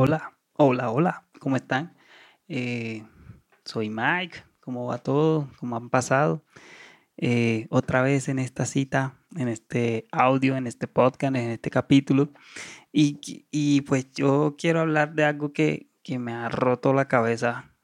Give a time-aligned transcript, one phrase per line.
[0.00, 1.96] Hola, hola, hola, ¿cómo están?
[2.46, 3.04] Eh,
[3.64, 5.50] soy Mike, ¿cómo va todo?
[5.58, 6.44] ¿Cómo han pasado?
[7.16, 12.32] Eh, otra vez en esta cita, en este audio, en este podcast, en este capítulo.
[12.92, 17.74] Y, pues yo quiero hablar de algo que, que me ha roto la cabeza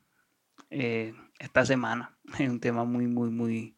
[0.71, 2.17] eh, esta semana.
[2.39, 3.75] Es un tema muy, muy, muy,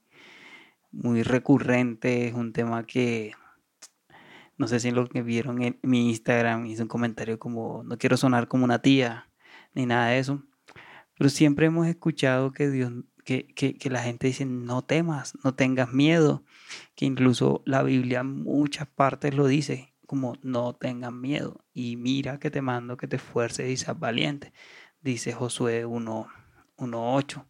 [0.93, 2.29] muy recurrente.
[2.29, 3.33] Es un tema que
[4.59, 8.17] no sé si lo que vieron en mi Instagram hice un comentario como no quiero
[8.17, 9.29] sonar como una tía
[9.75, 10.43] ni nada de eso.
[11.19, 12.93] Pero siempre hemos escuchado que Dios,
[13.25, 16.45] que, que, la gente dice no temas, no tengas miedo.
[16.95, 21.65] Que incluso la Biblia en muchas partes lo dice como no tengas miedo.
[21.73, 24.53] Y mira que te mando que te esfuerces y seas valiente.
[25.03, 26.29] Dice Josué 1,
[26.77, 27.47] 8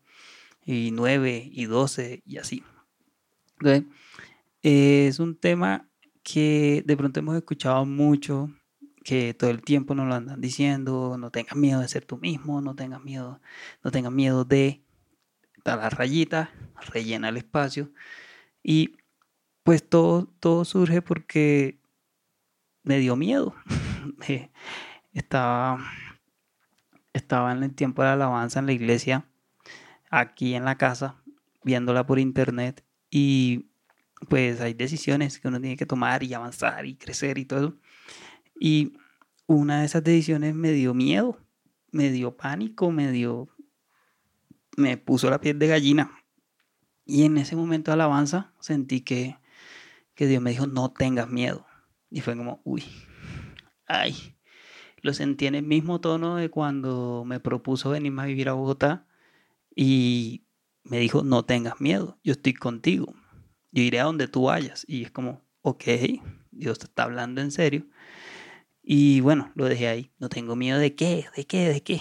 [0.64, 2.64] y 9 y 12 y así.
[3.60, 3.84] Entonces,
[4.62, 5.88] es un tema
[6.26, 8.50] que de pronto hemos escuchado mucho,
[9.04, 12.60] que todo el tiempo nos lo andan diciendo, no tengas miedo de ser tú mismo,
[12.60, 13.40] no tengas miedo,
[13.84, 14.82] no tengas miedo de
[15.64, 16.50] dar la rayita,
[16.92, 17.92] rellena el espacio.
[18.64, 18.96] Y
[19.62, 21.78] pues todo, todo surge porque
[22.82, 23.54] me dio miedo.
[25.12, 25.78] estaba,
[27.12, 29.26] estaba en el tiempo de la alabanza en la iglesia,
[30.10, 31.22] aquí en la casa,
[31.62, 33.66] viéndola por internet y
[34.28, 37.74] pues hay decisiones que uno tiene que tomar y avanzar y crecer y todo.
[38.58, 38.94] Y
[39.46, 41.38] una de esas decisiones me dio miedo,
[41.92, 43.48] me dio pánico, me dio...
[44.76, 46.10] me puso la piel de gallina.
[47.04, 49.38] Y en ese momento de alabanza sentí que,
[50.14, 51.66] que Dios me dijo, no tengas miedo.
[52.10, 52.84] Y fue como, uy,
[53.86, 54.34] ay.
[55.02, 59.06] Lo sentí en el mismo tono de cuando me propuso venirme a vivir a Bogotá
[59.74, 60.44] y
[60.82, 63.14] me dijo, no tengas miedo, yo estoy contigo
[63.76, 64.86] yo iré a donde tú vayas.
[64.88, 65.84] Y es como, ok,
[66.50, 67.86] Dios te está hablando en serio.
[68.82, 70.12] Y bueno, lo dejé ahí.
[70.18, 72.00] No tengo miedo de qué, de qué, de qué.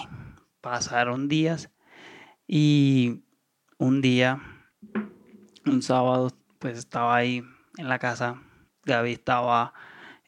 [0.62, 1.70] Pasaron días
[2.48, 3.24] y
[3.76, 4.40] un día,
[5.66, 7.44] un sábado, pues estaba ahí
[7.76, 8.42] en la casa.
[8.84, 9.74] Gaby estaba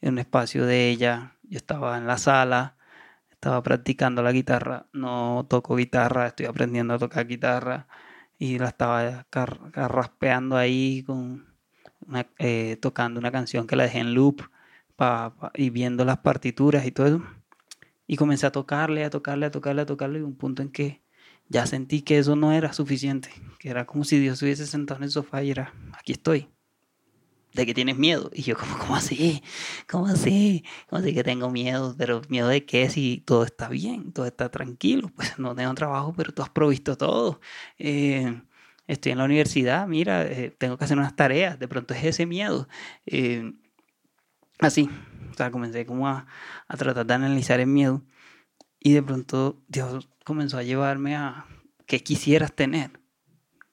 [0.01, 1.35] en un espacio de ella.
[1.43, 2.77] Yo estaba en la sala.
[3.31, 4.85] Estaba practicando la guitarra.
[4.93, 7.87] No toco guitarra, estoy aprendiendo a tocar guitarra
[8.37, 9.25] y la estaba
[9.73, 11.48] raspeando ahí con
[12.37, 14.41] eh, tocando una canción que la dejé en loop
[15.53, 17.23] y viendo las partituras y todo eso.
[18.07, 21.01] Y comencé a tocarle, a tocarle, a tocarle, a tocarle, y un punto en que
[21.47, 23.29] ya sentí que eso no era suficiente,
[23.59, 26.49] que era como si Dios hubiese sentado en el sofá y era, aquí estoy,
[27.53, 28.29] de que tienes miedo.
[28.33, 29.43] Y yo como, ¿cómo así?
[29.89, 30.63] ¿Cómo así?
[30.89, 31.95] ¿Cómo así que tengo miedo?
[31.97, 35.11] Pero miedo de qué si todo está bien, todo está tranquilo.
[35.15, 37.39] Pues no tengo trabajo, pero tú has provisto todo.
[37.77, 38.41] Eh,
[38.89, 41.59] estoy en la universidad, mira, eh, tengo que hacer unas tareas.
[41.59, 42.67] De pronto es ese miedo.
[43.05, 43.53] Eh,
[44.59, 44.89] así,
[45.31, 46.27] o sea, comencé como a,
[46.77, 48.03] tratar de analizar el miedo.
[48.79, 51.45] Y de pronto Dios comenzó a llevarme a
[51.85, 52.99] qué quisieras tener.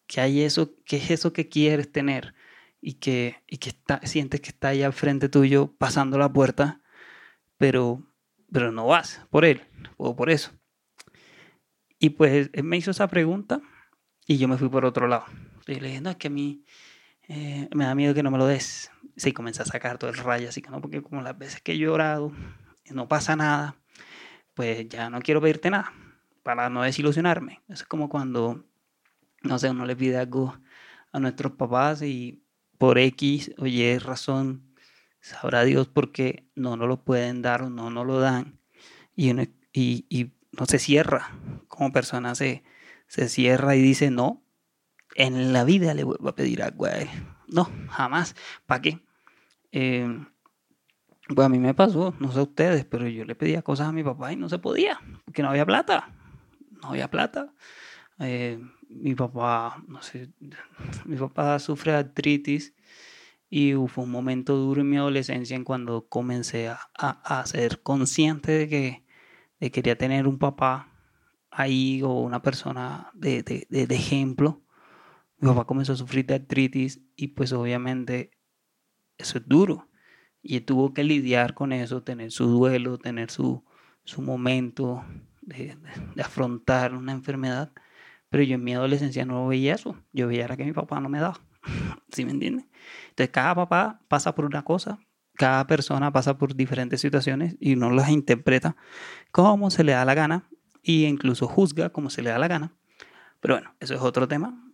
[0.06, 0.75] ¿Qué hay eso?
[0.84, 2.34] ¿Qué es eso que quieres tener?
[2.78, 6.81] y que, y que está, sientes que está ahí al frente tuyo pasando la puerta,
[7.56, 8.06] pero,
[8.53, 9.62] pero no vas por él
[9.97, 10.53] o por eso.
[11.99, 13.60] Y pues él me hizo esa pregunta
[14.26, 15.25] y yo me fui por otro lado.
[15.66, 16.64] Y le dije, no, es que a mí
[17.28, 18.91] eh, me da miedo que no me lo des.
[19.16, 21.72] Sí, comencé a sacar todo el rayo, así que no, porque como las veces que
[21.72, 22.32] he llorado,
[22.91, 23.76] no pasa nada,
[24.54, 25.92] pues ya no quiero pedirte nada,
[26.42, 27.62] para no desilusionarme.
[27.69, 28.64] Eso es como cuando,
[29.42, 30.58] no sé, uno le pide algo
[31.12, 32.43] a nuestros papás y
[32.78, 34.75] por X o Y razón,
[35.20, 38.58] sabrá Dios por qué no nos lo pueden dar o no nos lo dan.
[39.14, 39.32] Y,
[39.72, 41.37] y, no se cierra,
[41.69, 42.64] como persona se,
[43.06, 44.43] se cierra y dice, no,
[45.15, 46.91] en la vida le vuelvo a pedir agua.
[47.49, 48.34] No, jamás.
[48.67, 49.00] ¿Para qué?
[49.72, 50.09] Eh,
[51.34, 54.05] pues a mí me pasó, no sé ustedes, pero yo le pedía cosas a mi
[54.05, 56.12] papá y no se podía, porque no había plata.
[56.83, 57.53] No había plata.
[58.19, 60.31] Eh, mi papá, no sé,
[61.05, 62.75] mi papá sufre artritis
[63.49, 68.53] y fue un momento duro en mi adolescencia en cuando comencé a, a, ser consciente
[68.53, 69.05] de que
[69.61, 70.95] de quería tener un papá
[71.56, 74.62] ahí o una persona de, de, ejemplo.
[75.38, 78.31] Mi papá comenzó a sufrir de artritis y pues obviamente
[79.17, 79.88] eso es duro.
[80.43, 83.64] Y tuvo que lidiar con eso, tener su duelo, tener su,
[84.05, 85.03] su momento
[85.41, 85.76] de,
[86.23, 87.73] afrontar una enfermedad.
[88.29, 89.97] Pero yo en mi adolescencia no veía eso.
[90.12, 91.41] Yo veía que mi papá no me daba.
[92.12, 92.67] ¿Sí me entiendes?
[93.08, 94.99] Entonces cada papá pasa por una cosa,
[95.37, 98.76] cada persona pasa por diferentes situaciones y uno las interpreta
[99.32, 100.49] como se le da la gana
[100.87, 102.73] e incluso juzga como se le da la gana.
[103.41, 104.73] Pero bueno, eso es otro tema.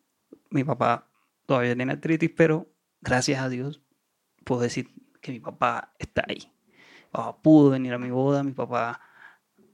[0.51, 1.09] Mi papá
[1.47, 2.71] todavía tiene artritis, pero
[3.01, 3.83] gracias a Dios
[4.45, 6.53] puedo decir que mi papá está ahí.
[6.69, 9.01] Mi papá pudo venir a mi boda, mi papá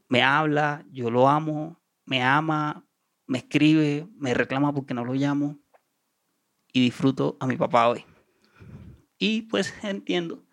[0.08, 2.86] me habla, yo lo amo, me ama,
[3.26, 5.58] me escribe, me reclama porque no lo llamo
[6.72, 8.04] y disfruto a mi papá hoy.
[9.18, 10.44] Y pues entiendo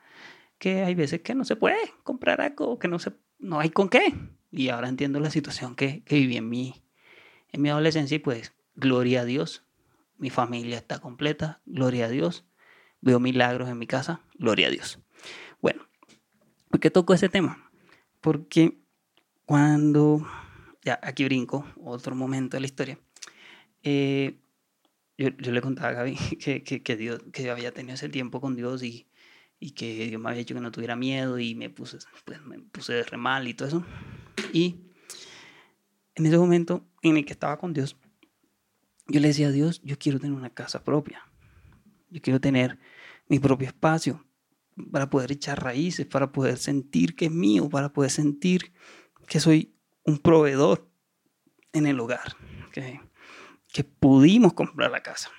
[0.58, 3.90] que hay veces que no se puede comprar algo, que no, se, no hay con
[3.90, 4.14] qué.
[4.52, 6.84] Y ahora entiendo la situación que, que viví en mi,
[7.52, 9.64] en mi adolescencia y pues gloria a Dios.
[10.18, 12.46] Mi familia está completa, gloria a Dios.
[13.02, 15.00] Veo milagros en mi casa, gloria a Dios.
[15.62, 15.88] Bueno,
[16.70, 17.70] ¿por qué toco ese tema?
[18.22, 18.80] Porque
[19.46, 20.26] cuando,
[20.84, 23.00] ya aquí brinco, otro momento de la historia,
[23.84, 24.40] eh,
[25.18, 28.56] yo, yo, le contaba a Gaby que, que, Dios, que había tenido ese tiempo con
[28.56, 29.08] Dios y,
[29.60, 32.60] y que Dios me había dicho que no tuviera miedo y me puse, pues, me
[32.60, 33.86] puse re mal y todo eso.
[34.54, 34.82] Y
[36.16, 37.98] en ese momento en el que estaba con Dios,
[39.08, 41.24] yo le decía a Dios, yo quiero tener una casa propia.
[42.10, 42.80] Yo quiero tener
[43.28, 44.26] mi propio espacio
[44.92, 48.74] para poder echar raíces, para poder sentir que es mío, para poder sentir
[49.28, 50.90] que soy un proveedor
[51.74, 52.36] en el hogar,
[52.72, 53.00] que,
[53.72, 55.30] que pudimos comprar la casa,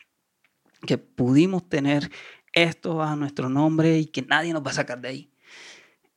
[0.87, 2.11] que pudimos tener
[2.53, 5.33] esto a nuestro nombre y que nadie nos va a sacar de ahí.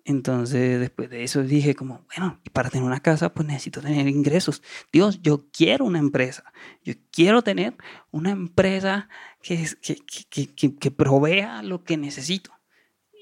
[0.10, 4.64] Entonces, después de eso dije como, bueno, para tener una casa, pues necesito tener ingresos.
[4.92, 6.52] Dios, yo quiero una empresa.
[6.84, 7.76] Yo quiero tener
[8.10, 9.08] una empresa
[9.44, 12.50] que, que, que, que provea lo que necesito.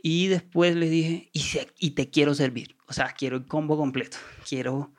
[0.01, 1.43] Y después le dije, y,
[1.77, 2.77] y te quiero servir.
[2.87, 4.15] O sea, quiero el combo completo.
[4.47, 4.93] Quiero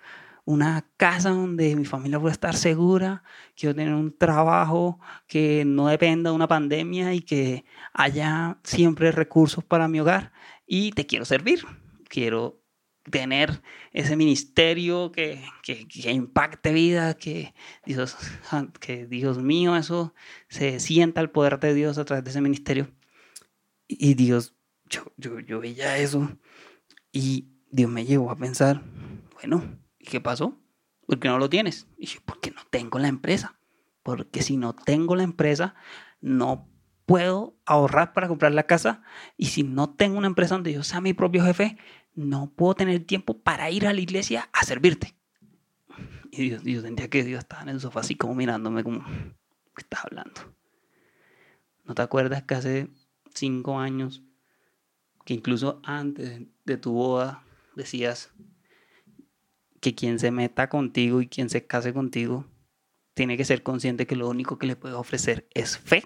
[0.44, 3.22] una casa donde mi familia pueda estar segura,
[3.56, 7.64] quiero tener un trabajo que no dependa de una pandemia y que
[7.94, 10.32] haya siempre recursos para mi hogar
[10.68, 11.64] y te quiero servir,
[12.08, 12.62] quiero
[13.10, 13.62] tener
[13.92, 18.16] ese ministerio que, que, que impacte vida, que Dios,
[18.80, 20.14] que Dios mío, eso
[20.48, 22.90] se sienta el poder de Dios a través de ese ministerio.
[23.86, 24.54] Y Dios,
[24.86, 26.30] yo, yo, yo veía eso
[27.12, 28.82] y Dios me llevó a pensar,
[29.34, 30.58] bueno, qué pasó?
[31.06, 31.86] ¿Por qué no lo tienes?
[31.96, 33.58] Y yo, porque no tengo la empresa.
[34.02, 35.74] Porque si no tengo la empresa,
[36.20, 36.68] no
[37.08, 39.02] puedo ahorrar para comprar la casa.
[39.38, 41.78] Y si no tengo una empresa donde yo sea mi propio jefe,
[42.14, 45.14] no puedo tener tiempo para ir a la iglesia a servirte.
[46.30, 49.02] Y yo sentía que Dios estaba en el sofá así como mirándome como,
[49.74, 50.54] ¿qué estás hablando?
[51.86, 52.88] ¿No te acuerdas que hace
[53.32, 54.22] cinco años,
[55.24, 57.42] que incluso antes de tu boda,
[57.74, 58.34] decías,
[59.80, 62.44] que quien se meta contigo y quien se case contigo
[63.14, 66.04] tiene que ser consciente que lo único que le puedo ofrecer es fe.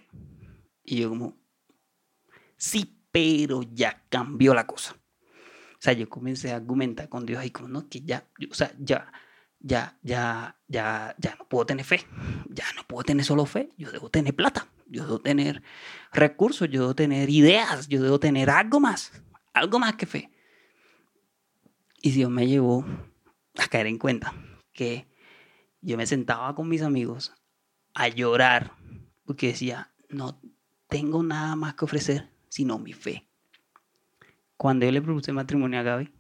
[0.84, 1.36] Y yo como,
[2.56, 4.94] sí, pero ya cambió la cosa.
[4.94, 8.72] O sea, yo comencé a argumentar con Dios y como, no, que ya, o sea,
[8.78, 9.12] ya,
[9.58, 12.04] ya, ya, ya, ya no puedo tener fe.
[12.48, 13.70] Ya no puedo tener solo fe.
[13.76, 14.68] Yo debo tener plata.
[14.86, 15.62] Yo debo tener
[16.12, 16.68] recursos.
[16.68, 17.88] Yo debo tener ideas.
[17.88, 19.12] Yo debo tener algo más.
[19.54, 20.30] Algo más que fe.
[22.00, 22.84] Y Dios me llevó
[23.56, 24.34] a caer en cuenta
[24.72, 25.08] que
[25.80, 27.32] yo me sentaba con mis amigos
[27.94, 28.72] a llorar
[29.24, 30.40] porque decía, no
[30.92, 33.26] tengo nada más que ofrecer sino mi fe.
[34.58, 36.12] Cuando yo le propuse matrimonio a Gaby,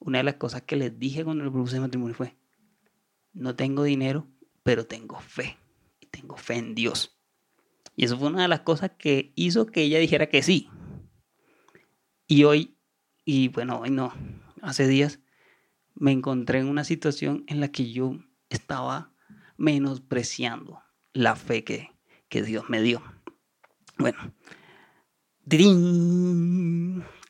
[0.00, 2.36] una de las cosas que les dije cuando le propuse matrimonio fue,
[3.32, 4.28] no tengo dinero,
[4.62, 5.56] pero tengo fe.
[5.98, 7.18] Y tengo fe en Dios.
[7.96, 10.68] Y eso fue una de las cosas que hizo que ella dijera que sí.
[12.26, 12.76] Y hoy,
[13.24, 14.12] y bueno, hoy no,
[14.60, 15.20] hace días,
[15.94, 18.18] me encontré en una situación en la que yo
[18.50, 19.14] estaba
[19.56, 20.82] menospreciando
[21.14, 21.88] la fe que,
[22.28, 23.02] que Dios me dio.
[23.98, 24.18] Bueno,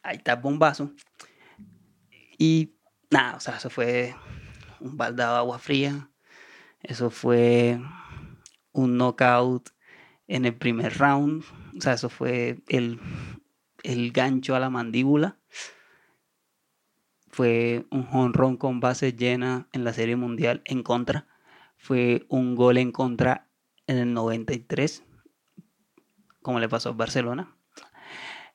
[0.03, 0.93] ahí está bombazo.
[2.39, 2.75] Y
[3.11, 4.15] nada, o sea, eso fue
[4.81, 6.11] un baldado de agua fría.
[6.83, 7.81] Eso fue
[8.73, 9.71] un knockout
[10.27, 11.43] en el primer round.
[11.77, 13.01] O sea, eso fue el,
[13.83, 15.39] el gancho a la mandíbula
[17.39, 21.29] fue un honrón con base llena en la Serie Mundial en contra.
[21.77, 23.49] Fue un gol en contra
[23.87, 25.05] en el 93,
[26.49, 27.55] como le pasó a Barcelona.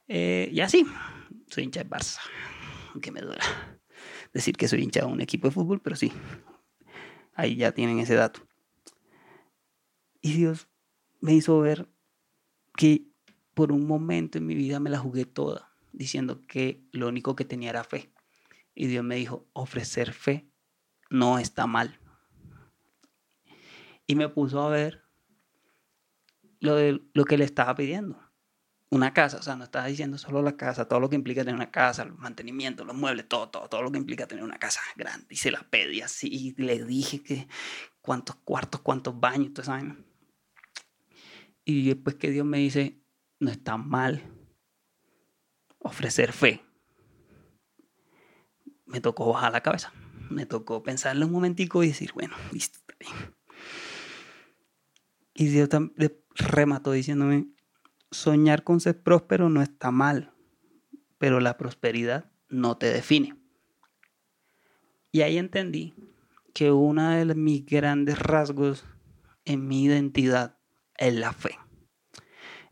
[0.08, 0.84] Eh, y así,
[1.48, 2.18] soy hincha de Barça,
[2.92, 3.46] aunque me duela
[4.34, 6.12] decir que soy hincha de un equipo de fútbol, pero sí,
[7.36, 8.48] ahí ya tienen ese dato.
[10.22, 10.70] Y Dios
[11.22, 11.88] me hizo ver
[12.76, 13.06] que
[13.54, 17.46] por un momento en mi vida me la jugué toda, diciendo que lo único que
[17.46, 18.12] tenía era fe.
[18.74, 20.50] Y Dios me dijo, ofrecer fe
[21.12, 22.00] no está mal.
[24.08, 25.03] Y me puso a ver
[26.64, 28.20] lo, de, lo que le estaba pidiendo.
[28.90, 31.56] Una casa, o sea, no estaba diciendo solo la casa, todo lo que implica tener
[31.56, 34.82] una casa, el mantenimiento, los muebles, todo, todo, todo lo que implica tener una casa
[34.96, 35.28] grande.
[35.30, 37.48] Y se la pedí así, y le dije que
[38.02, 39.96] cuántos cuartos, cuántos baños, todo eso.
[41.66, 43.02] Y después que Dios me dice,
[43.40, 44.22] no está mal
[45.80, 46.64] ofrecer fe
[48.94, 49.92] me tocó bajar la cabeza.
[50.30, 53.36] me tocó pensarlo un momentico y decir, bueno, listo, está bien.
[55.34, 55.68] Y Dios
[56.36, 57.48] remató diciéndome,
[58.12, 60.34] soñar con ser próspero no está mal,
[61.18, 63.36] pero la prosperidad no te define.
[65.12, 65.94] Y ahí entendí
[66.54, 68.86] que uno de mis grandes rasgos
[69.46, 70.58] en mi identidad
[70.98, 71.58] es la fe.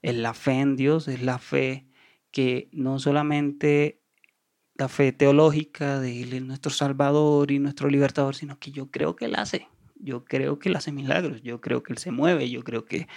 [0.01, 1.87] Es la fe en Dios, es la fe
[2.31, 4.01] que no solamente
[4.75, 9.15] la fe teológica de Él es nuestro Salvador y nuestro Libertador, sino que yo creo
[9.15, 9.67] que Él hace.
[9.95, 13.07] Yo creo que Él hace milagros, yo creo que Él se mueve, yo creo que,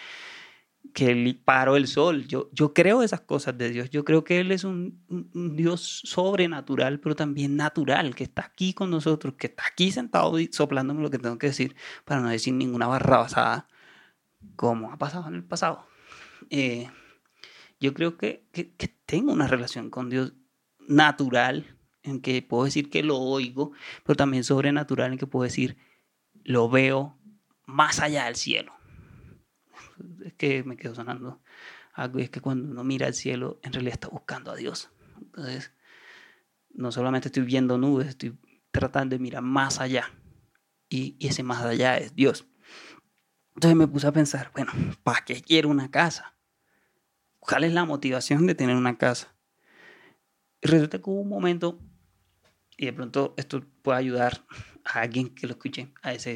[0.93, 2.27] que Él paró el sol.
[2.27, 3.91] Yo, yo creo esas cosas de Dios.
[3.91, 5.01] Yo creo que Él es un,
[5.57, 10.49] Dios sobrenatural, pero también natural, que está aquí con nosotros, que está aquí sentado y
[10.53, 11.75] soplándome lo que tengo que decir
[12.05, 13.69] para no decir ninguna barra basada,
[14.57, 15.87] como ha pasado en el pasado.
[16.51, 16.89] Eh,
[17.81, 20.33] yo creo que, que, tengo una relación con Dios
[20.79, 23.73] natural, en que puedo decir que lo oigo,
[24.05, 25.77] pero también sobrenatural, en que puedo decir
[26.45, 27.17] lo veo
[27.67, 28.73] más allá del cielo.
[30.25, 31.41] Es que me quedo sonando
[31.93, 34.91] algo, es que cuando uno mira al cielo, en realidad está buscando a Dios.
[35.21, 35.73] Entonces,
[36.75, 38.37] no solamente estoy viendo nubes, estoy
[38.71, 40.11] tratando de mirar más allá.
[40.89, 42.47] Y, ese más allá es Dios.
[43.55, 46.37] Entonces me puse a pensar, bueno, ¿para qué quiero una casa?
[47.39, 49.35] ¿Cuál es la motivación de tener una casa?
[50.61, 51.79] Y resulta que hubo un momento,
[52.77, 54.45] y de pronto esto puede ayudar
[54.85, 56.31] a alguien que lo escuche, a esa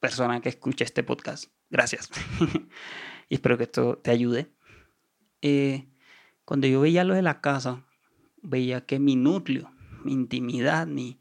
[0.00, 1.52] persona que escuche este podcast.
[1.72, 2.10] Gracias.
[3.30, 4.52] y espero que esto te ayude.
[5.40, 5.88] Eh,
[6.44, 7.82] cuando yo veía lo de la casa,
[8.42, 9.72] veía que mi núcleo,
[10.04, 11.18] mi intimidad, mi,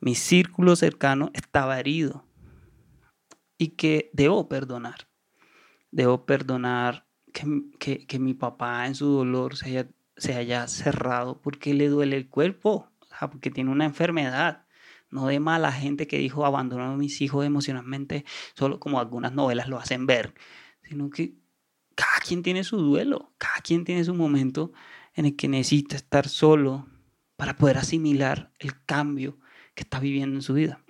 [0.00, 2.26] mi círculo cercano estaba herido
[3.56, 5.06] y que debo perdonar.
[5.92, 11.72] Debo perdonar que, que, mi papá en su dolor se haya, se haya cerrado porque
[11.72, 14.63] le duele el cuerpo, porque tiene una enfermedad.
[15.14, 18.24] No de mala gente que dijo abandonar a mis hijos emocionalmente,
[18.56, 20.34] solo como algunas novelas lo hacen ver,
[20.82, 21.36] sino que
[21.94, 24.72] cada quien tiene su duelo, cada quien tiene su momento
[25.14, 26.88] en el que necesita estar solo
[27.36, 29.38] para poder asimilar el cambio
[29.76, 30.80] que está viviendo en su vida.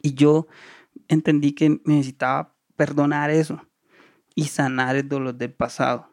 [0.00, 0.46] Y yo
[1.06, 3.66] entendí que necesitaba perdonar eso
[4.34, 6.10] y sanar el dolor del pasado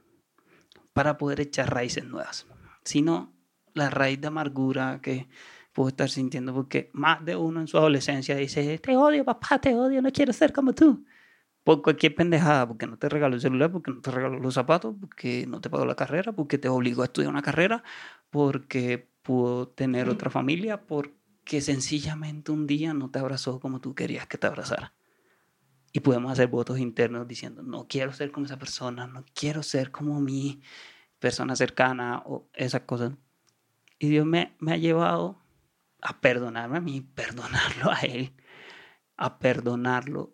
[0.91, 2.47] para poder echar raíces nuevas.
[2.83, 3.33] Si no,
[3.73, 5.29] la raíz de amargura que
[5.77, 9.75] puedo estar sintiendo, porque más de uno en su adolescencia dice, te odio papá, te
[9.75, 11.05] odio, no quiero ser como tú.
[11.63, 14.95] Por cualquier pendejada, porque no te regaló el celular, porque no te regaló los zapatos,
[14.99, 17.83] porque no te pagó la carrera, porque te obligó a estudiar una carrera,
[18.31, 24.25] porque pudo tener otra familia, porque sencillamente un día no te abrazó como tú querías
[24.25, 24.95] que te abrazara.
[25.93, 29.91] Y podemos hacer votos internos diciendo, no quiero ser como esa persona, no quiero ser
[29.91, 30.59] como mi
[31.19, 33.13] persona cercana o esas cosas.
[33.99, 35.37] Y Dios me, me ha llevado
[36.01, 38.33] a perdonarme a mí, perdonarlo a Él,
[39.15, 40.33] a perdonarlo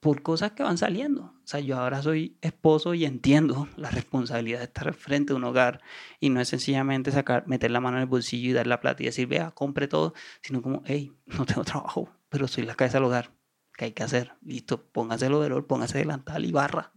[0.00, 1.22] por cosas que van saliendo.
[1.22, 5.44] O sea, yo ahora soy esposo y entiendo la responsabilidad de estar frente a un
[5.44, 5.80] hogar
[6.20, 9.02] y no es sencillamente sacar, meter la mano en el bolsillo y dar la plata
[9.02, 12.98] y decir, vea, compre todo, sino como, hey, no tengo trabajo, pero soy la cabeza
[12.98, 13.30] del hogar
[13.76, 14.34] ¿Qué hay que hacer?
[14.42, 16.92] Listo, póngase el overol, póngase delantal y barra.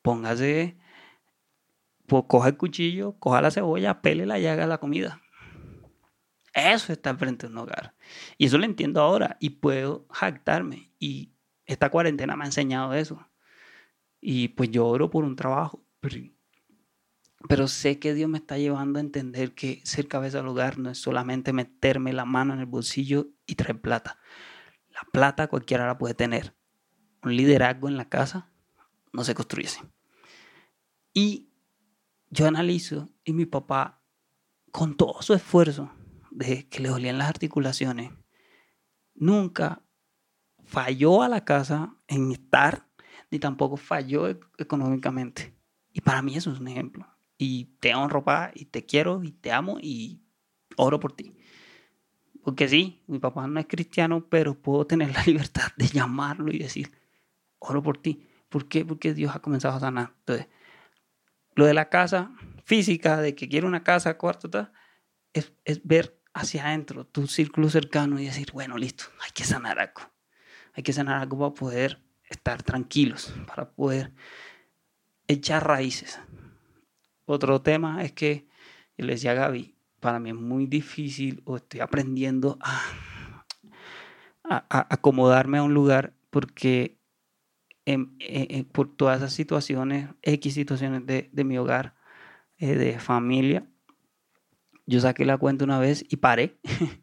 [0.00, 0.78] Póngase,
[2.06, 5.21] pues, coja el cuchillo, coja la cebolla, pele la llaga la comida.
[6.52, 7.94] Eso está frente a un hogar.
[8.38, 10.92] Y eso lo entiendo ahora y puedo jactarme.
[10.98, 11.32] Y
[11.66, 13.26] esta cuarentena me ha enseñado eso.
[14.20, 15.84] Y pues yo oro por un trabajo.
[16.00, 16.16] Pero,
[17.48, 20.90] pero sé que Dios me está llevando a entender que ser cabeza del hogar no
[20.90, 24.18] es solamente meterme la mano en el bolsillo y traer plata
[25.10, 26.54] plata cualquiera la puede tener.
[27.22, 28.50] Un liderazgo en la casa
[29.12, 29.80] no se construye así.
[31.14, 31.50] Y
[32.30, 34.02] yo analizo y mi papá,
[34.70, 35.92] con todo su esfuerzo
[36.32, 38.10] de que le dolían las articulaciones,
[39.14, 39.82] nunca
[40.64, 42.88] falló a la casa en estar,
[43.30, 45.54] ni tampoco falló e-, económicamente.
[45.92, 47.06] Y para mí eso es un ejemplo.
[47.36, 50.22] Y te honro, papá, y te quiero, y te amo, y
[50.76, 51.36] oro por ti.
[52.42, 56.58] Porque sí, mi papá no es cristiano, pero puedo tener la libertad de llamarlo y
[56.58, 56.90] decir,
[57.58, 58.26] oro por ti.
[58.48, 58.84] ¿Por qué?
[58.84, 60.14] Porque Dios ha comenzado a sanar.
[60.20, 60.48] Entonces,
[61.54, 62.32] lo de la casa
[62.64, 64.72] física, de que quiero una casa, cuarto, tal,
[65.32, 69.78] es, es ver hacia adentro tu círculo cercano y decir, bueno, listo, hay que sanar
[69.78, 70.02] algo.
[70.74, 74.12] Hay que sanar algo para poder estar tranquilos, para poder
[75.28, 76.18] echar raíces.
[77.26, 78.46] Otro tema es que,
[78.96, 82.82] yo le decía a Gaby, para mí es muy difícil o estoy aprendiendo a,
[84.68, 86.98] acomodarme a un lugar porque
[88.72, 91.94] por todas esas situaciones, X situaciones de, mi hogar,
[92.58, 93.66] eh, de familia,
[94.86, 96.58] yo saqué la cuenta una vez y paré.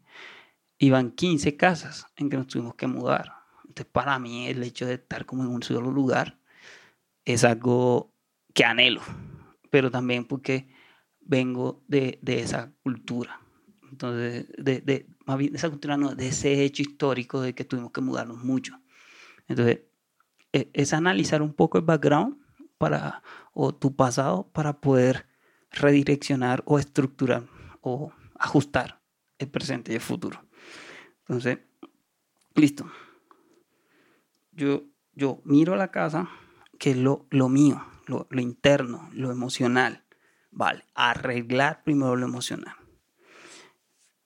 [0.80, 3.34] iban 15 casas en que nos tuvimos que mudar.
[3.68, 6.40] Entonces, para mí, el hecho de estar como en un solo lugar
[7.24, 8.14] es algo
[8.54, 9.02] que anhelo,
[9.70, 10.68] pero también porque
[11.20, 13.40] vengo de, de esa cultura.
[13.92, 17.92] Entonces, de, más bien de esa cultura, no, de ese hecho histórico de que tuvimos
[17.92, 18.80] que mudarnos mucho.
[19.48, 19.80] Entonces,
[20.52, 22.38] e, es analizar un poco el background
[22.78, 23.22] para,
[23.52, 25.26] o tu pasado para poder
[25.70, 27.44] redireccionar o estructurar
[27.80, 29.02] o ajustar
[29.38, 30.44] el presente y el futuro.
[31.20, 31.58] Entonces,
[32.54, 32.90] listo.
[34.52, 36.28] Yo, yo miro la casa,
[36.78, 40.04] que es lo, lo mío, lo, lo interno, lo emocional.
[40.50, 42.74] Vale, arreglar primero lo emocional.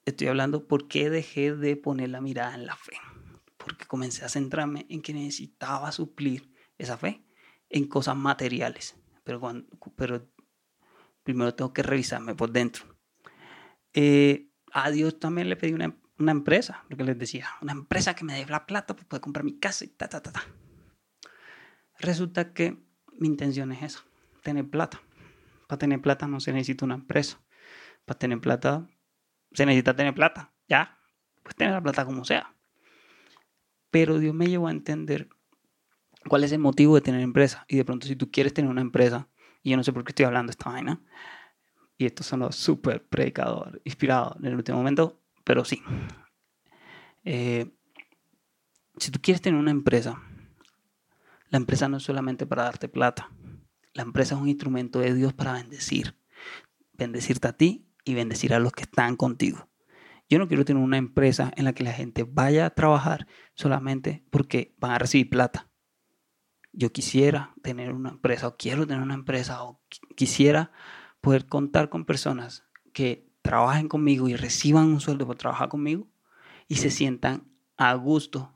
[0.04, 2.96] Estoy hablando por qué dejé de poner la mirada en la fe.
[3.56, 7.24] Porque comencé a centrarme en que necesitaba suplir esa fe
[7.70, 8.96] en cosas materiales.
[9.24, 10.28] Pero, cuando, pero
[11.22, 12.93] primero tengo que revisarme por dentro.
[13.94, 18.14] Eh, a Dios también le pedí una, una, empresa, lo que les decía, una empresa
[18.14, 20.42] que me dé la plata para poder comprar mi casa y ta, ta, ta, ta.
[22.00, 22.76] Resulta que
[23.18, 24.04] mi intención es esa,
[24.42, 25.00] tener plata.
[25.68, 27.40] Para tener plata no se necesita una empresa.
[28.04, 28.88] Para tener plata
[29.52, 30.98] se necesita tener plata, ya,
[31.42, 32.54] pues tener la plata como sea.
[33.90, 35.28] Pero Dios me llevó a entender
[36.28, 37.64] cuál es el motivo de tener empresa.
[37.68, 39.28] Y de pronto si tú quieres tener una empresa,
[39.62, 41.00] y yo no sé por qué estoy hablando esta vaina,
[41.96, 45.82] y esto son los súper predicador, inspirado en el último momento, pero sí.
[47.24, 47.70] Eh,
[48.96, 50.22] si tú quieres tener una empresa,
[51.50, 53.30] la empresa no es solamente para darte plata.
[53.92, 56.16] La empresa es un instrumento de Dios para bendecir.
[56.92, 59.68] Bendecirte a ti y bendecir a los que están contigo.
[60.28, 64.24] Yo no quiero tener una empresa en la que la gente vaya a trabajar solamente
[64.30, 65.70] porque van a recibir plata.
[66.72, 69.80] Yo quisiera tener una empresa o quiero tener una empresa o
[70.16, 70.72] quisiera
[71.24, 76.06] poder contar con personas que trabajen conmigo y reciban un sueldo por trabajar conmigo
[76.68, 78.52] y se sientan a gusto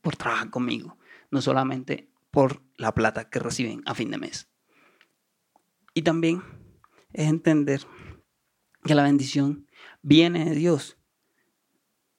[0.00, 0.96] por trabajar conmigo,
[1.30, 4.48] no solamente por la plata que reciben a fin de mes.
[5.92, 6.42] Y también
[7.12, 7.82] es entender
[8.84, 9.66] que la bendición
[10.00, 10.96] viene de Dios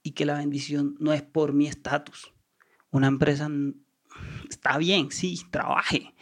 [0.03, 2.31] y que la bendición no es por mi estatus.
[2.91, 3.49] Una empresa
[4.47, 6.13] está bien, sí, trabaje,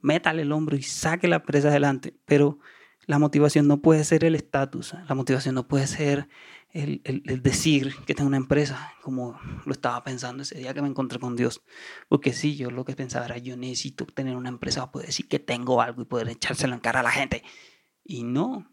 [0.00, 2.58] métale el hombro y saque la empresa adelante, pero
[3.06, 6.28] la motivación no puede ser el estatus, la motivación no puede ser
[6.70, 10.88] el, el, decir que tengo una empresa, como lo estaba pensando ese día que me
[10.88, 11.62] encontré con Dios.
[12.08, 15.28] Porque sí, yo lo que pensaba era, yo necesito tener una empresa para poder decir
[15.28, 17.42] que tengo algo y poder echárselo en cara a la gente.
[18.04, 18.70] Y no,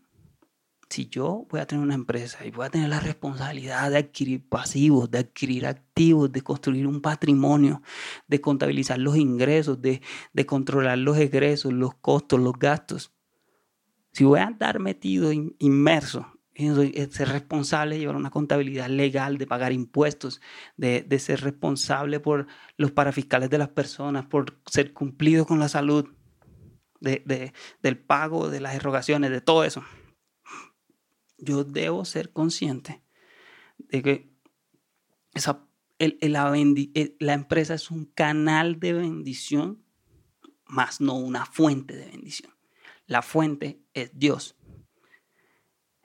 [0.90, 4.48] si yo voy a tener una empresa y voy a tener la responsabilidad de adquirir
[4.48, 7.82] pasivos, de adquirir activos, de construir un patrimonio,
[8.28, 10.02] de contabilizar los ingresos, de,
[10.34, 13.12] de controlar los egresos, los costos, los gastos,
[14.12, 19.48] si voy a andar metido, inmerso, en ser responsable de llevar una contabilidad legal, de
[19.48, 20.42] pagar impuestos,
[20.76, 26.10] de, ser responsable por los parafiscales de las personas, por ser cumplido con la salud,
[27.00, 29.84] de, de, del pago, de las erogaciones, de todo eso
[31.42, 33.02] yo debo ser consciente
[33.78, 34.30] de que
[36.28, 36.54] la,
[37.20, 39.84] la empresa es un canal de bendición,
[40.66, 42.54] más no una fuente de bendición.
[43.10, 44.56] La fuente es Dios.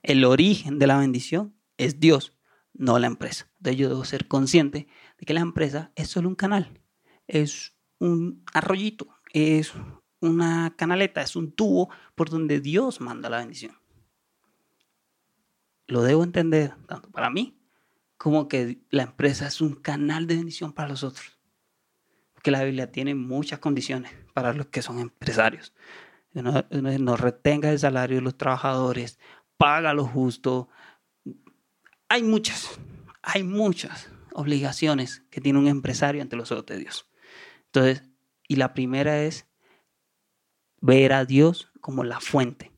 [0.02, 2.36] El origen de la bendición es Dios,
[2.72, 3.48] no la empresa.
[3.58, 4.88] Entonces yo debo ser consciente
[5.18, 6.80] de que la empresa es solo un canal,
[7.28, 9.72] es un arroyito, es
[10.20, 13.76] una canaleta, es un tubo por donde Dios manda la bendición
[15.86, 17.58] lo debo entender tanto para mí
[18.16, 21.38] como que la empresa es un canal de bendición para los otros.
[22.32, 25.74] Porque la Biblia tiene muchas condiciones para los que son empresarios.
[26.34, 29.18] No, retenga el salario de los trabajadores,
[29.56, 30.68] paga lo justo.
[32.08, 32.78] Hay muchas,
[33.22, 37.08] hay muchas obligaciones que tiene un empresario ante los ojos de Dios.
[37.66, 38.02] Entonces,
[38.48, 39.46] y la primera es
[40.80, 42.72] ver a Dios como la fuente,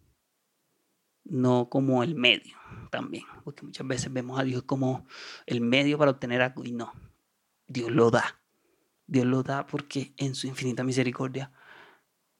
[1.24, 2.56] no como el medio
[2.90, 5.06] también, porque muchas veces vemos a Dios como
[5.46, 6.92] el medio para obtener algo y no,
[7.66, 8.38] Dios lo da.
[9.06, 11.52] Dios lo da porque en su infinita misericordia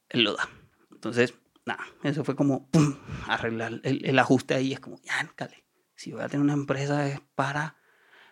[0.08, 0.48] Él lo da.
[0.96, 1.34] Entonces,
[1.66, 2.70] nada, eso fue como
[3.28, 4.72] arreglar el, ajuste ahí.
[4.72, 4.98] Es como,
[5.94, 7.76] si voy a tener una empresa es para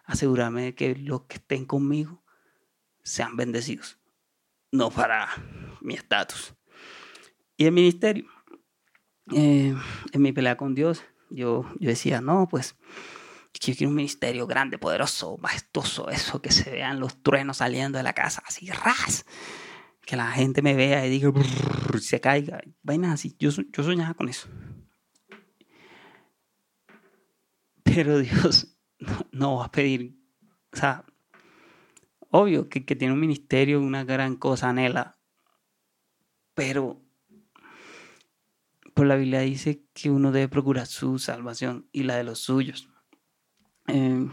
[0.06, 2.24] asegurarme de que los que estén conmigo
[3.02, 3.98] sean bendecidos,
[4.72, 5.28] no para
[5.82, 6.54] mi estatus.
[7.58, 8.24] Y el ministerio,
[9.32, 9.74] eh,
[10.12, 12.76] en mi pelea con Dios, yo, yo decía, no, pues
[13.52, 18.14] quiero un ministerio grande, poderoso, majestuoso, eso, que se vean los truenos saliendo de la
[18.14, 19.26] casa, así, ras.
[20.06, 21.32] Que la gente me vea y diga,
[22.00, 23.34] se caiga, vainas así.
[23.38, 24.48] Yo, yo soñaba con eso.
[27.82, 28.76] Pero Dios
[29.32, 30.18] no, va a pedir,
[30.72, 31.04] o sea,
[32.30, 35.18] obvio que, que tiene un ministerio, una gran cosa anhela,
[36.54, 37.02] pero
[38.94, 42.88] por la Biblia dice que uno debe procurar su salvación y la de los suyos.
[43.88, 44.28] Eh,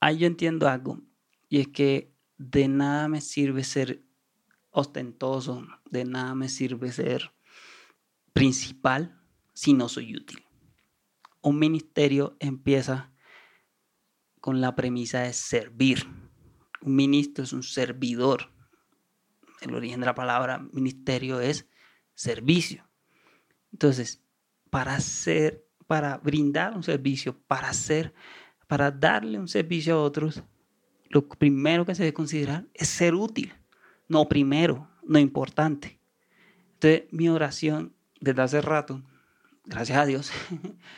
[0.00, 1.00] ahí yo entiendo algo,
[1.48, 4.04] y es que de nada me sirve ser
[4.70, 7.32] ostentoso, de nada me sirve ser
[8.32, 9.20] principal
[9.52, 10.44] si no soy útil.
[11.40, 13.12] Un ministerio empieza
[14.40, 16.06] con la premisa de servir.
[16.82, 18.50] Un ministro es un servidor.
[19.60, 21.68] El origen de la palabra ministerio es
[22.14, 22.86] servicio.
[23.72, 24.22] Entonces,
[24.70, 28.12] para hacer, para brindar un servicio, para hacer,
[28.66, 30.42] para darle un servicio a otros,
[31.14, 33.54] lo primero que se debe considerar es ser útil,
[34.08, 36.00] no primero, no importante.
[36.74, 39.00] Entonces, mi oración desde hace rato,
[39.64, 40.32] gracias a Dios,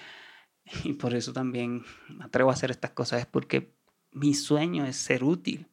[0.85, 3.75] y por eso también me atrevo a hacer estas cosas, es porque
[4.11, 5.69] mi sueño es ser útil.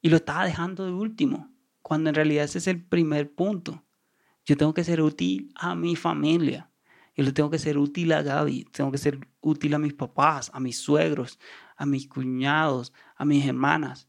[0.00, 3.84] Y lo estaba dejando de último, cuando en realidad ese es el primer punto.
[4.46, 6.70] Yo tengo que ser útil a mi familia.
[7.14, 10.50] Yo le tengo que ser útil a Gaby, tengo que ser útil a mis papás,
[10.54, 11.38] a mis suegros,
[11.80, 14.06] a mis cuñados, a mis hermanas.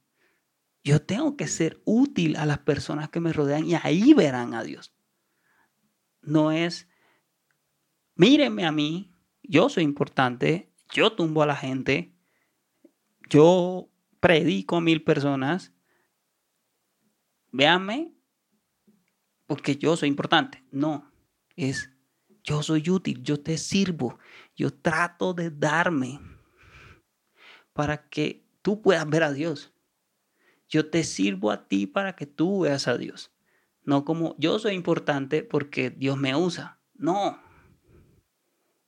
[0.84, 4.62] Yo tengo que ser útil a las personas que me rodean y ahí verán a
[4.62, 4.94] Dios.
[6.22, 6.90] No es,
[8.16, 12.14] mírenme a mí, yo soy importante, yo tumbo a la gente,
[13.30, 15.72] yo predico a mil personas,
[17.54, 18.14] véanme
[19.46, 20.62] porque yo soy importante.
[20.72, 21.10] No,
[21.56, 21.90] es
[22.44, 24.20] yo soy útil, yo te sirvo,
[24.58, 26.20] yo trato de darme
[27.74, 29.74] para que tú puedas ver a Dios.
[30.70, 33.32] Yo te sirvo a ti para que tú veas a Dios.
[33.84, 36.80] No como yo soy importante porque Dios me usa.
[36.94, 37.42] No.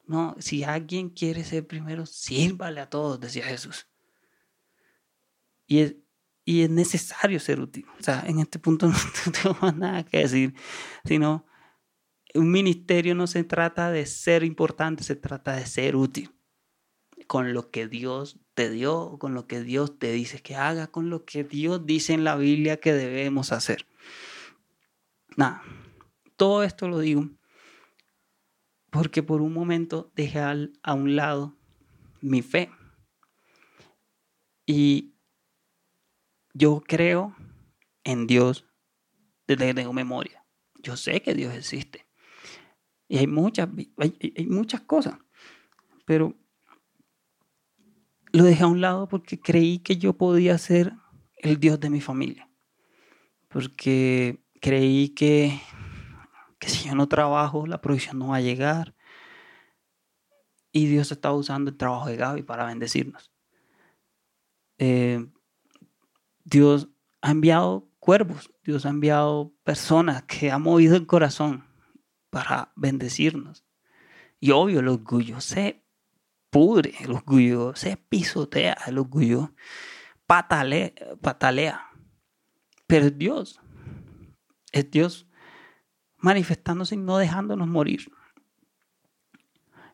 [0.05, 3.87] No, si alguien quiere ser primero, sírvale a todos, decía Jesús.
[5.65, 5.95] Y es,
[6.45, 7.85] y es necesario ser útil.
[7.99, 8.87] O sea, en este punto
[9.25, 10.53] no tengo más nada que decir,
[11.05, 11.45] sino
[12.35, 16.31] un ministerio no se trata de ser importante, se trata de ser útil.
[17.33, 21.09] Con lo que Dios te dio, con lo que Dios te dice que haga, con
[21.09, 23.87] lo que Dios dice en la Biblia que debemos hacer.
[25.35, 25.63] Nada,
[26.37, 27.27] todo esto lo digo
[28.93, 31.57] porque por un momento dejé a un lado
[32.21, 32.69] mi fe.
[34.67, 35.15] Y
[36.53, 37.35] yo creo
[38.03, 38.67] en Dios
[39.47, 40.45] desde que tengo memoria.
[40.75, 42.05] Yo sé que Dios existe.
[43.07, 43.67] Y hay muchas,
[43.97, 45.17] hay, muchas cosas.
[46.05, 46.35] Pero
[48.33, 50.93] lo dejé a un lado porque creí que yo podía ser
[51.37, 52.49] el Dios de mi familia.
[53.47, 55.61] Porque creí que,
[56.59, 58.95] que si yo no trabajo, la provisión no va a llegar.
[60.71, 63.31] Y Dios estaba usando el trabajo de Gaby para bendecirnos.
[64.79, 65.23] Eh,
[66.43, 66.89] Dios
[67.21, 71.65] ha enviado cuervos, Dios ha enviado personas que ha movido el corazón
[72.31, 73.63] para bendecirnos.
[74.39, 75.82] Y obvio, el orgullo se
[76.53, 79.53] pudre, el orgullo se pisotea, el orgullo
[80.27, 81.89] patalea, patalea.
[82.85, 83.59] Pero es Dios,
[84.71, 85.27] es Dios
[86.19, 88.09] manifestándose y no dejándonos morir.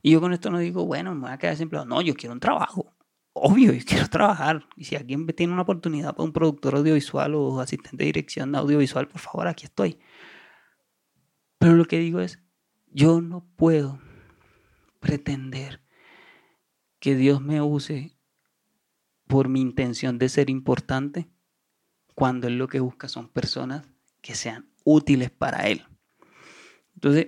[0.01, 2.33] Y yo con esto no digo, bueno, me voy a quedar sin No, yo quiero
[2.33, 2.93] un trabajo.
[3.33, 4.67] Obvio, yo quiero trabajar.
[4.75, 9.07] Y si alguien tiene una oportunidad para un productor audiovisual o asistente de dirección audiovisual,
[9.07, 9.97] por favor, aquí estoy.
[11.57, 12.39] Pero lo que digo es,
[12.91, 13.99] yo no puedo
[14.99, 15.81] pretender
[16.99, 18.15] que Dios me use
[19.27, 21.27] por mi intención de ser importante
[22.15, 23.87] cuando Él lo que busca son personas
[24.21, 25.85] que sean útiles para Él.
[26.95, 27.27] Entonces,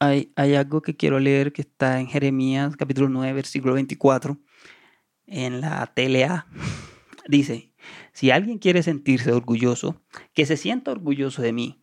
[0.00, 4.38] hay, algo que quiero leer que está en Jeremías capítulo 9, versículo 24,
[5.26, 6.46] en la TLA.
[7.28, 7.74] Dice,
[8.12, 10.02] si alguien quiere sentirse orgulloso,
[10.34, 11.82] que se sienta orgulloso de mí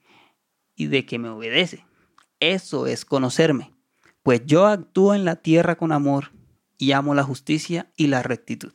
[0.75, 1.85] y de que me obedece.
[2.39, 3.74] Eso es conocerme,
[4.25, 6.31] pues yo actúo en la tierra con amor
[6.79, 8.73] y amo la justicia y la rectitud.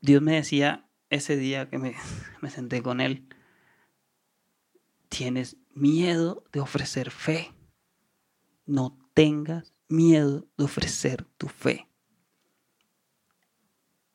[0.00, 1.94] Dios me decía ese día que me,
[2.42, 3.28] me senté con él,
[5.08, 7.54] tienes miedo de ofrecer fe.
[8.66, 11.88] No tengas miedo de ofrecer tu fe.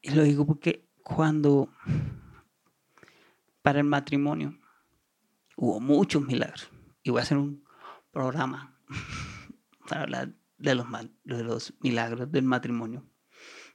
[0.01, 1.69] Y lo digo porque cuando
[3.61, 4.59] para el matrimonio.
[5.55, 6.69] Hubo muchos milagros.
[7.01, 7.62] Y voy a hacer un
[8.13, 8.79] programa
[9.89, 13.05] para hablar de los, milagros del matrimonio,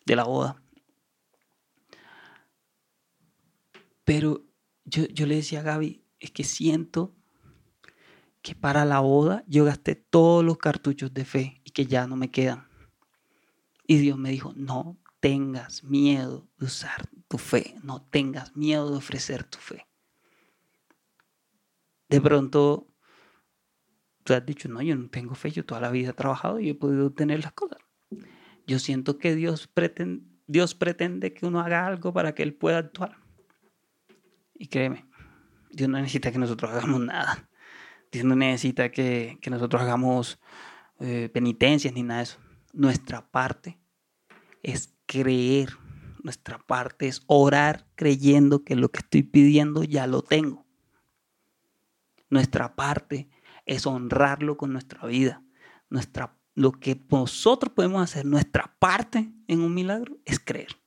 [0.06, 0.62] de la boda.
[4.04, 4.46] Pero
[4.86, 7.14] yo, yo le decía a Gaby, es que siento
[8.40, 12.16] que para la boda yo gasté todos los cartuchos de fe y que ya no
[12.16, 12.66] me quedan.
[13.86, 18.96] Y Dios me dijo, no tengas miedo de usar tu fe, no tengas miedo de
[18.96, 19.86] ofrecer tu fe.
[22.08, 22.87] De pronto,
[24.28, 26.68] tú has dicho, no, yo no tengo fe, yo toda la vida he trabajado y
[26.68, 27.78] he podido tener las cosas.
[28.66, 32.76] Yo siento que Dios pretende, Dios pretende que uno haga algo para que Él pueda
[32.76, 33.16] actuar.
[34.52, 35.06] Y créeme,
[35.70, 37.48] Dios no necesita que nosotros hagamos nada.
[38.12, 40.38] Dios no necesita que, nosotros hagamos
[41.00, 42.38] eh, penitencias ni nada de eso.
[42.74, 43.78] Nuestra parte
[44.62, 45.70] es creer.
[46.22, 50.66] Nuestra parte es orar creyendo que lo que estoy pidiendo ya lo tengo.
[52.28, 53.30] Nuestra parte
[53.68, 55.44] es honrarlo con nuestra vida.
[55.90, 60.80] Nuestra, lo que nosotros podemos hacer, nuestra parte en un milagro, es creer.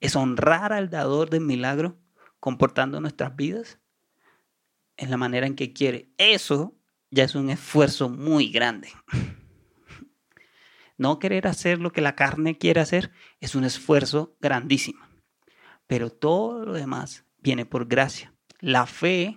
[0.00, 1.96] Es honrar al dador del milagro
[2.40, 3.78] comportando nuestras vidas
[4.96, 6.10] en la manera en que quiere.
[6.18, 6.74] Eso
[7.10, 8.88] ya es un esfuerzo muy grande.
[10.98, 15.04] No querer hacer lo que la carne quiere hacer es un esfuerzo grandísimo.
[15.88, 18.32] Pero todo lo demás viene por gracia.
[18.60, 19.36] La fe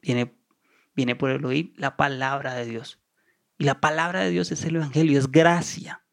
[0.00, 0.36] viene,
[0.94, 3.00] viene por el oír la palabra de Dios.
[3.58, 6.04] Y la palabra de Dios es el Evangelio, es gracia.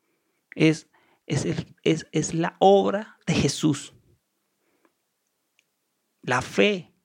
[0.55, 0.89] Es,
[1.25, 1.45] es,
[1.83, 3.93] es, es la obra de Jesús.
[6.21, 6.95] La fe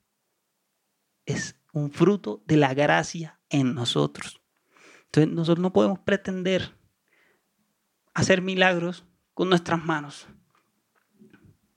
[1.26, 4.40] es un fruto de la gracia en nosotros.
[5.06, 6.76] Entonces nosotros no podemos pretender
[8.14, 10.28] hacer milagros con nuestras manos,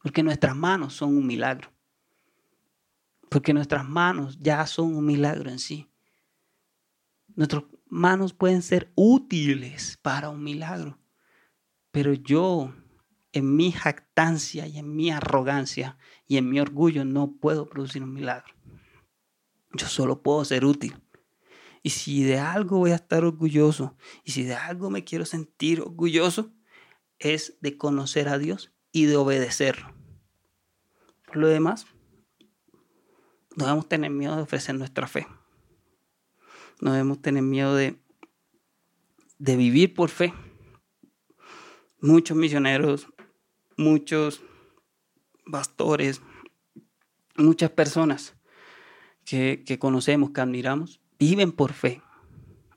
[0.01, 1.72] porque nuestras manos son un milagro,
[3.33, 5.89] porque nuestras manos ya son un milagro en sí.
[7.35, 10.99] Nuestras manos pueden ser útiles para un milagro,
[11.89, 12.75] pero yo
[13.31, 18.13] en mi jactancia y en mi arrogancia y en mi orgullo no puedo producir un
[18.13, 18.53] milagro.
[19.73, 20.95] Yo solo puedo ser útil.
[21.81, 25.81] Y si de algo voy a estar orgulloso y si de algo me quiero sentir
[25.81, 26.53] orgulloso,
[27.17, 29.91] es de conocer a Dios y de obedecerlo.
[31.25, 31.87] Por lo demás,
[33.55, 35.27] no debemos tener miedo de ofrecer nuestra fe.
[36.81, 37.95] No debemos tener miedo de,
[39.37, 40.33] de vivir por fe.
[42.01, 43.07] Muchos misioneros
[43.77, 44.41] muchos
[45.51, 46.21] pastores,
[47.35, 48.35] muchas personas
[49.25, 52.01] que, conocemos, que admiramos, viven por fe.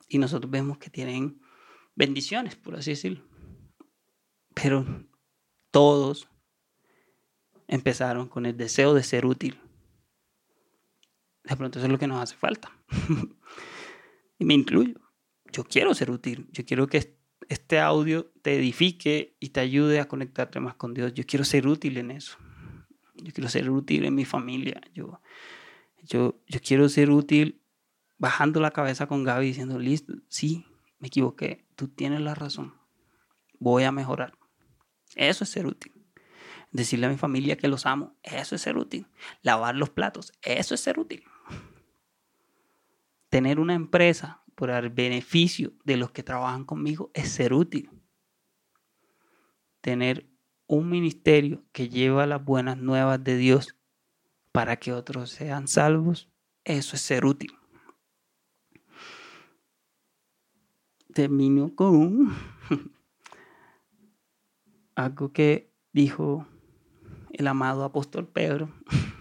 [0.09, 1.41] Y nosotros vemos que tienen
[1.95, 3.23] bendiciones, por así decirlo.
[4.53, 4.85] Pero
[5.71, 6.29] todos
[7.67, 9.59] empezaron con el deseo de ser útil.
[11.47, 12.71] De pronto eso es lo que nos hace falta.
[14.39, 14.99] y me incluyo.
[15.51, 16.47] Yo quiero ser útil.
[16.51, 21.13] Yo quiero que este audio te edifique y te ayude a conectarte más con Dios.
[21.13, 22.37] Yo quiero ser útil en eso.
[23.15, 24.81] Yo quiero ser útil en mi familia.
[24.93, 25.21] Yo,
[26.03, 27.61] yo, yo quiero ser útil
[28.17, 30.65] bajando la cabeza con Gaby diciendo, listo, sí,
[30.99, 32.73] me equivoqué, tú tienes la razón,
[33.59, 34.37] voy a mejorar.
[35.15, 35.93] Eso es ser útil.
[36.71, 39.07] Decirle a mi familia que los amo, eso es ser útil.
[39.41, 41.23] Lavar los platos, eso es ser útil.
[43.29, 47.89] Tener una empresa por el beneficio de los que trabajan conmigo es ser útil.
[49.81, 50.29] Tener
[50.65, 53.77] un ministerio que lleva las buenas nuevas de Dios
[54.51, 56.29] para que otros sean salvos,
[56.63, 57.53] eso es ser útil.
[61.13, 62.35] Termino con
[64.95, 66.47] algo que dijo
[67.31, 68.73] el amado apóstol Pedro.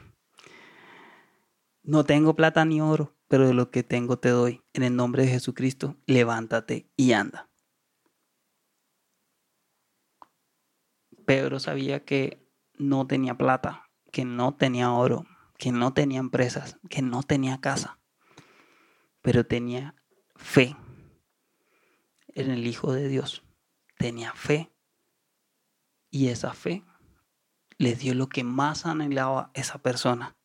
[1.88, 4.62] No tengo plata ni oro, pero de lo que tengo te doy.
[4.73, 7.49] En el nombre de Jesucristo, levántate y anda.
[11.25, 15.27] Pedro sabía que no tenía plata, que no tenía oro,
[15.59, 17.99] que no tenía empresas, que no tenía casa,
[19.23, 19.95] pero tenía
[20.37, 20.77] fe
[22.29, 23.43] en el Hijo de Dios.
[23.99, 24.71] Tenía fe
[26.11, 26.85] y esa fe
[27.79, 30.36] le dio lo que más anhelaba esa persona,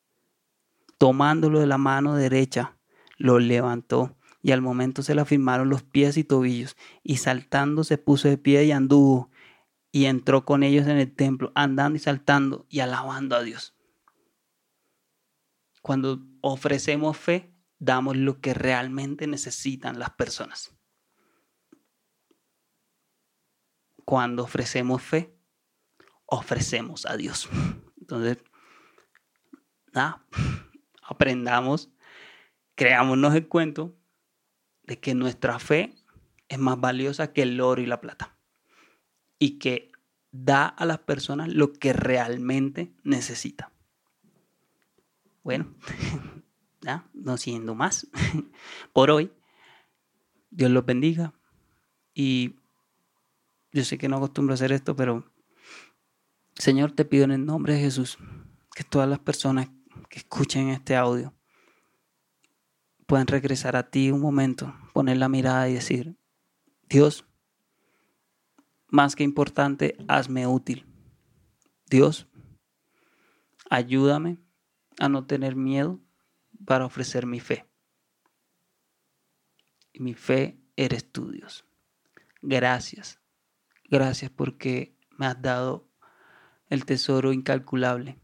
[1.01, 2.77] tomándolo de la mano derecha,
[3.17, 7.97] lo levantó y al momento se le afirmaron los pies y tobillos y saltando se
[7.97, 9.31] puso de pie y anduvo
[9.91, 13.75] y entró con ellos en el templo, andando y saltando y alabando a Dios.
[15.81, 20.71] Cuando ofrecemos fe, damos lo que realmente necesitan las personas.
[24.05, 25.35] Cuando ofrecemos fe,
[26.27, 27.49] ofrecemos a Dios.
[27.99, 28.43] Entonces,
[29.93, 30.23] nada,
[31.11, 31.89] aprendamos,
[32.75, 33.93] creámonos el cuento
[34.83, 35.93] de que nuestra fe
[36.47, 38.37] es más valiosa que el oro y la plata.
[39.37, 39.91] Y que
[40.31, 43.73] da a las personas lo que realmente necesita.
[45.43, 45.75] Bueno,
[46.81, 47.05] ¿ya?
[47.13, 48.07] No siendo más.
[48.93, 49.33] Por hoy,
[50.49, 51.33] Dios los bendiga.
[52.13, 52.55] Y
[53.73, 55.29] yo sé que no acostumbro a hacer esto, pero
[56.55, 58.17] Señor, te pido en el nombre de Jesús
[58.73, 59.69] que todas las personas
[60.11, 61.33] que escuchen este audio
[63.07, 66.17] puedan regresar a ti un momento, poner la mirada y decir,
[66.87, 67.25] Dios,
[68.87, 70.85] más que importante, hazme útil.
[71.89, 72.27] Dios,
[73.69, 74.37] ayúdame
[74.99, 75.99] a no tener miedo
[76.65, 77.65] para ofrecer mi fe.
[79.93, 81.65] Y mi fe eres tú, Dios.
[82.41, 83.19] Gracias.
[83.89, 85.89] Gracias porque me has dado
[86.67, 88.19] el tesoro incalculable,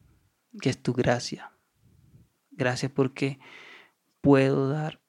[0.61, 1.56] que es tu gracia.
[2.57, 3.39] Gracias porque
[4.19, 4.99] puedo dar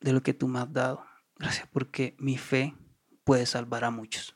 [0.00, 1.04] de lo que tú me has dado.
[1.36, 2.74] Gracias porque mi fe
[3.22, 4.34] puede salvar a muchos.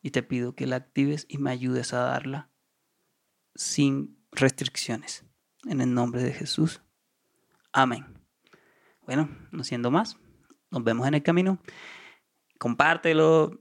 [0.00, 2.48] Y te pido que la actives y me ayudes a darla
[3.56, 5.24] sin restricciones.
[5.64, 6.80] En el nombre de Jesús.
[7.72, 8.06] Amén.
[9.04, 10.16] Bueno, no siendo más,
[10.70, 11.58] nos vemos en el camino.
[12.58, 13.60] Compártelo,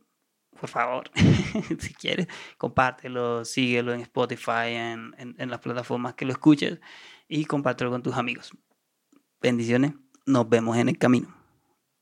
[0.60, 1.10] por favor,
[1.80, 6.80] si quieres, compártelo, síguelo en Spotify, en, en las plataformas que lo escuches
[7.34, 8.52] y compártelo con tus amigos.
[9.42, 9.94] Bendiciones,
[10.28, 11.36] nos vemos en el camino.